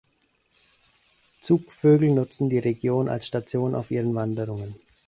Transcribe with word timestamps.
Zugvögel 1.41 2.09
nützen 2.15 2.49
die 2.49 2.57
Region 2.57 3.07
als 3.07 3.27
Station 3.27 3.75
auf 3.75 3.91
ihren 3.91 4.15
Wanderungen. 4.15 4.73